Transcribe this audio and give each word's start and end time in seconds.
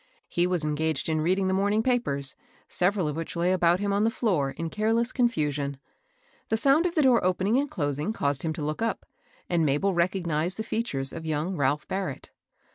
He 0.27 0.47
was 0.47 0.63
engaged 0.65 1.09
in 1.09 1.21
reading 1.21 1.47
the 1.47 1.53
morning 1.53 1.83
papers, 1.83 2.33
several 2.67 3.07
of 3.07 3.15
which 3.15 3.35
lay 3.35 3.51
about 3.53 3.79
him 3.79 3.93
on 3.93 4.03
the 4.03 4.09
floor 4.09 4.49
in 4.49 4.71
careless 4.71 5.11
confusion. 5.11 5.77
The 6.49 6.57
sound 6.57 6.87
of 6.87 6.95
the 6.95 7.03
door 7.03 7.23
opening 7.23 7.59
and 7.59 7.69
closing 7.69 8.11
caused 8.11 8.41
him 8.41 8.51
to 8.53 8.63
look 8.65 8.81
up, 8.81 9.05
and 9.47 9.69
Isabel 9.69 9.93
recognized 9.93 10.57
the 10.57 10.63
features 10.63 11.13
of 11.13 11.27
young 11.27 11.55
Ralph 11.55 11.87
Barrett. 11.87 12.31